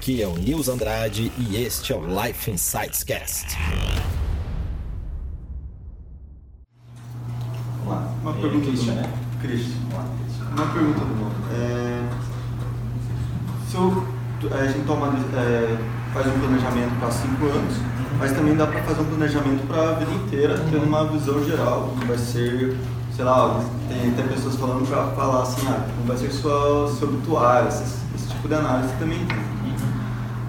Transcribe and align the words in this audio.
Aqui 0.00 0.22
é 0.22 0.26
o 0.26 0.32
Nils 0.32 0.66
Andrade 0.70 1.30
e 1.36 1.62
este 1.62 1.92
é 1.92 1.94
o 1.94 2.00
Life 2.00 2.50
Insights 2.50 3.04
Cast. 3.04 3.54
Vamos 7.84 7.92
lá. 7.92 8.08
Uma 8.22 8.30
É, 8.30 8.40
pergunta 8.40 8.64
Christian, 8.64 8.94
do 8.94 9.00
né? 9.02 9.12
Christian. 9.42 9.76
Uma 10.56 10.66
pergunta 10.72 11.00
do 11.00 11.14
mundo. 11.16 11.34
É, 11.52 12.02
se 13.68 13.74
eu, 13.76 14.06
a 14.58 14.66
gente 14.68 14.86
toma, 14.86 15.08
é, 15.36 15.76
faz 16.14 16.26
um 16.28 16.38
planejamento 16.40 16.98
para 16.98 17.10
cinco 17.10 17.44
anos, 17.44 17.74
mas 18.18 18.32
também 18.32 18.56
dá 18.56 18.66
para 18.68 18.82
fazer 18.84 19.02
um 19.02 19.04
planejamento 19.04 19.66
para 19.66 19.90
a 19.90 19.92
vida 19.96 20.12
inteira, 20.12 20.58
tendo 20.70 20.84
uma 20.86 21.06
visão 21.08 21.44
geral, 21.44 21.94
que 22.00 22.06
vai 22.06 22.16
ser, 22.16 22.74
sei 23.14 23.26
lá, 23.26 23.62
tem 23.86 24.12
até 24.12 24.22
pessoas 24.22 24.56
falando 24.56 24.88
para 24.88 25.08
falar 25.08 25.42
assim, 25.42 25.60
ah, 25.68 25.86
não 25.98 26.06
vai 26.06 26.16
ser 26.16 26.32
só 26.32 26.88
seu 26.88 27.06
obituário, 27.06 27.68
esse, 27.68 27.84
esse 28.14 28.28
tipo 28.30 28.48
de 28.48 28.54
análise 28.54 28.94
também 28.98 29.18
tem. 29.26 29.59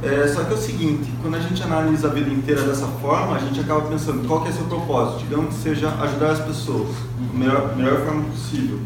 É, 0.04 0.28
só 0.28 0.44
que 0.44 0.52
é 0.52 0.56
o 0.56 0.58
seguinte, 0.58 1.12
quando 1.22 1.36
a 1.36 1.40
gente 1.40 1.62
analisa 1.62 2.08
a 2.08 2.12
vida 2.12 2.30
inteira 2.30 2.64
dessa 2.64 2.88
forma, 2.88 3.36
a 3.36 3.40
gente 3.40 3.60
acaba 3.60 3.82
pensando 3.82 4.28
qual 4.28 4.42
que 4.42 4.50
é 4.50 4.52
seu 4.52 4.66
propósito. 4.66 5.20
Digamos 5.20 5.54
que 5.56 5.62
seja 5.62 5.90
ajudar 5.90 6.32
as 6.32 6.40
pessoas 6.40 6.88
da 7.20 7.38
melhor, 7.38 7.76
melhor 7.76 8.00
forma 8.04 8.24
possível, 8.24 8.80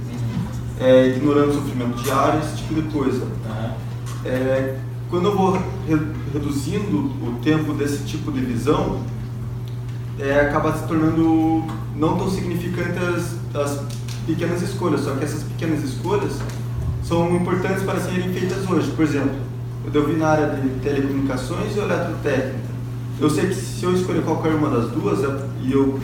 é, 0.79 1.07
ignorando 1.15 1.51
o 1.51 1.53
sofrimento 1.53 2.03
diário, 2.03 2.41
esse 2.41 2.57
tipo 2.57 2.73
de 2.81 2.81
coisa. 2.89 3.25
É, 4.25 4.77
quando 5.09 5.27
eu 5.27 5.37
vou 5.37 5.53
re- 5.87 6.07
reduzindo 6.33 6.97
o 6.97 7.39
tempo 7.41 7.73
desse 7.73 8.03
tipo 8.03 8.29
de 8.31 8.41
visão, 8.41 8.99
é, 10.19 10.41
acaba 10.41 10.73
se 10.75 10.85
tornando 10.85 11.63
não 11.95 12.17
tão 12.17 12.29
significante 12.29 12.97
as, 12.99 13.37
as 13.61 13.81
pequenas 14.27 14.61
escolhas, 14.61 15.01
só 15.01 15.11
que 15.11 15.23
essas 15.23 15.43
pequenas 15.43 15.81
escolhas 15.81 16.33
são 17.03 17.33
importantes 17.35 17.83
para 17.83 17.99
serem 18.01 18.33
feitas 18.33 18.69
hoje. 18.69 18.91
Por 18.91 19.03
exemplo, 19.05 19.35
eu 19.85 19.91
devo 19.91 20.11
ir 20.11 20.17
na 20.17 20.27
área 20.27 20.47
de 20.49 20.69
telecomunicações 20.79 21.75
e 21.75 21.79
eletrotécnica. 21.79 22.65
Eu 23.19 23.29
sei 23.29 23.47
que 23.47 23.55
se 23.55 23.83
eu 23.83 23.93
escolher 23.93 24.23
qualquer 24.23 24.53
uma 24.53 24.69
das 24.69 24.89
duas 24.91 25.23
é- 25.23 25.45
e 25.61 25.71
eu 25.71 25.99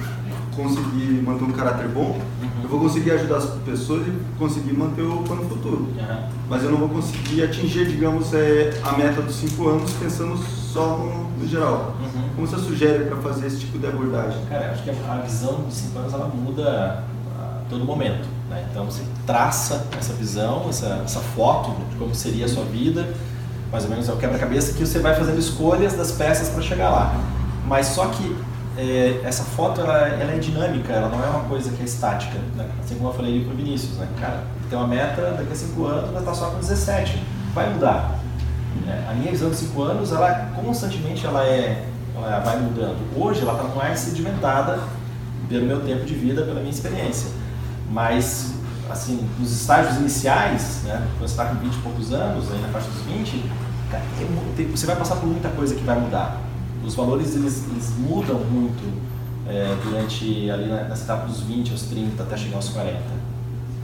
conseguir 0.56 1.22
manter 1.24 1.44
um 1.44 1.52
caráter 1.52 1.88
bom, 1.90 2.20
eu 2.64 2.70
vou 2.70 2.80
conseguir 2.80 3.12
ajudar 3.12 3.38
as 3.38 3.46
pessoas 3.66 4.08
e 4.08 4.14
conseguir 4.38 4.74
manter 4.74 5.02
o 5.02 5.18
plano 5.24 5.48
futuro 5.50 5.88
Aham. 6.00 6.30
mas 6.50 6.64
eu 6.64 6.72
não 6.72 6.78
vou 6.78 6.90
conseguir 6.90 7.44
atingir, 7.44 7.86
digamos, 7.88 8.34
é, 8.34 8.80
a 8.84 8.92
meta 8.94 9.22
dos 9.22 9.36
cinco 9.36 9.68
anos 9.70 9.92
pensando 9.94 10.38
só 10.38 10.98
no, 10.98 11.30
no 11.40 11.48
geral. 11.48 11.96
Uhum. 12.00 12.22
Como 12.36 12.48
você 12.48 12.58
sugere 12.58 13.06
para 13.06 13.18
fazer 13.18 13.48
esse 13.48 13.60
tipo 13.60 13.78
de 13.78 13.88
abordagem? 13.88 14.40
Cara, 14.50 14.66
eu 14.68 14.72
acho 14.72 14.84
que 14.84 14.90
a 14.90 15.22
visão 15.26 15.64
de 15.68 15.74
5 15.74 16.00
anos 16.00 16.14
ela 16.14 16.28
muda 16.28 17.04
a 17.38 17.62
todo 17.70 17.84
momento. 17.84 18.28
Né? 18.50 18.66
Então 18.70 18.86
você 18.86 19.04
traça 19.26 19.88
essa 19.98 20.14
visão, 20.14 20.66
essa, 20.70 21.02
essa 21.04 21.20
foto 21.20 21.72
de 21.90 21.96
como 21.98 22.14
seria 22.16 22.46
a 22.46 22.50
sua 22.50 22.64
vida, 22.64 23.14
mais 23.72 23.86
ou 23.86 23.90
menos 23.90 24.10
é 24.10 24.14
o 24.14 24.18
quebra-cabeça 24.18 24.74
que 24.74 24.86
você 24.86 25.00
vai 25.00 25.16
fazendo 25.16 25.40
escolhas 25.40 25.94
das 25.94 26.12
peças 26.12 26.50
para 26.50 26.62
chegar 26.62 26.90
lá. 26.90 27.16
Mas 27.66 27.88
só 27.88 28.08
que 28.08 28.36
é, 28.78 29.22
essa 29.24 29.44
foto 29.44 29.82
ela, 29.82 30.08
ela 30.08 30.32
é 30.34 30.38
dinâmica, 30.38 30.92
ela 30.92 31.10
não 31.10 31.24
é 31.24 31.28
uma 31.28 31.44
coisa 31.46 31.72
que 31.72 31.82
é 31.82 31.86
estática. 31.86 32.38
Né? 32.56 32.70
Assim 32.84 32.96
como 32.96 33.10
eu 33.10 33.14
falei 33.14 33.44
para 33.44 33.54
o 33.54 33.56
Vinícius, 33.56 33.98
né? 33.98 34.08
cara, 34.20 34.44
tem 34.70 34.78
uma 34.78 34.88
meta 34.88 35.36
daqui 35.38 35.52
a 35.52 35.56
5 35.56 35.86
anos, 35.86 36.12
vai 36.12 36.22
estar 36.22 36.34
só 36.34 36.50
com 36.50 36.60
17, 36.60 37.22
vai 37.54 37.74
mudar. 37.74 38.20
É, 38.88 39.10
a 39.10 39.14
minha 39.14 39.32
visão 39.32 39.50
de 39.50 39.56
5 39.58 39.82
anos, 39.84 40.12
ela 40.12 40.50
constantemente 40.56 41.26
ela 41.26 41.46
é, 41.46 41.86
ela 42.16 42.40
vai 42.40 42.60
mudando. 42.60 42.98
Hoje 43.16 43.42
ela 43.42 43.54
está 43.54 43.64
mais 43.76 44.00
sedimentada 44.00 44.80
pelo 45.48 45.66
meu 45.66 45.82
tempo 45.82 46.06
de 46.06 46.16
vida, 46.16 46.42
pela 46.44 46.60
minha 46.60 46.72
experiência. 46.72 47.30
Mas, 47.90 48.54
assim, 48.92 49.28
nos 49.40 49.52
estágios 49.52 49.98
iniciais, 49.98 50.82
né, 50.84 51.08
quando 51.18 51.20
você 51.20 51.26
está 51.34 51.46
com 51.46 51.56
20 51.56 51.74
e 51.74 51.78
poucos 51.80 52.14
anos, 52.14 52.52
aí 52.52 52.62
na 52.62 52.68
faixa 52.70 52.88
dos 52.90 53.02
20, 53.04 53.44
cara, 53.90 54.04
tem 54.18 54.28
mu- 54.30 54.42
tem- 54.56 54.68
você 54.68 54.86
vai 54.86 54.96
passar 54.96 55.16
por 55.16 55.28
muita 55.28 55.50
coisa 55.50 55.74
que 55.76 55.84
vai 55.84 56.00
mudar. 56.00 56.40
Os 56.86 56.96
valores, 56.96 57.36
eles, 57.36 57.64
eles 57.70 57.92
mudam 57.98 58.40
muito 58.40 59.12
é, 59.48 59.76
durante, 59.84 60.50
ali 60.50 60.66
nessa 60.68 61.04
etapa 61.04 61.26
dos 61.28 61.42
20 61.42 61.72
aos 61.72 61.82
30, 61.84 62.24
até 62.24 62.38
chegar 62.38 62.56
aos 62.58 62.70
40. 62.70 63.00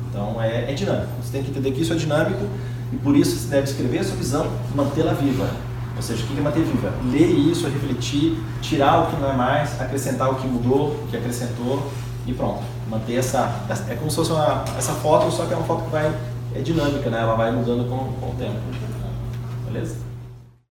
Então, 0.09 0.41
é, 0.41 0.71
é 0.71 0.73
dinâmico. 0.73 1.07
Você 1.21 1.31
tem 1.31 1.43
que 1.43 1.49
entender 1.51 1.71
que 1.71 1.81
isso 1.81 1.91
é 1.93 1.95
dinâmico 1.95 2.45
e 2.93 2.95
por 2.97 3.15
isso 3.17 3.35
você 3.35 3.49
deve 3.49 3.63
escrever 3.69 3.99
a 3.99 4.03
sua 4.03 4.15
visão, 4.15 4.47
mantê-la 4.75 5.13
viva. 5.13 5.49
Ou 5.97 6.01
seja, 6.01 6.23
o 6.23 6.27
que 6.27 6.37
é 6.37 6.41
manter 6.41 6.63
viva? 6.63 6.93
Ler 7.11 7.27
isso, 7.27 7.67
refletir, 7.67 8.37
tirar 8.61 9.03
o 9.03 9.07
que 9.07 9.19
não 9.19 9.31
é 9.31 9.35
mais, 9.35 9.81
acrescentar 9.81 10.31
o 10.31 10.35
que 10.35 10.47
mudou, 10.47 10.91
o 10.91 11.07
que 11.09 11.17
acrescentou 11.17 11.91
e 12.25 12.33
pronto. 12.33 12.61
Manter 12.89 13.15
essa. 13.15 13.65
É 13.89 13.95
como 13.95 14.09
se 14.09 14.15
fosse 14.15 14.31
uma, 14.31 14.63
essa 14.77 14.93
foto, 14.93 15.31
só 15.31 15.45
que 15.45 15.53
é 15.53 15.57
uma 15.57 15.65
foto 15.65 15.85
que 15.85 15.91
vai. 15.91 16.13
É 16.55 16.61
dinâmica, 16.61 17.09
né? 17.09 17.19
Ela 17.21 17.35
vai 17.35 17.51
mudando 17.51 17.89
com, 17.89 17.97
com 18.19 18.31
o 18.31 18.35
tempo. 18.37 18.55
Beleza? 19.65 19.97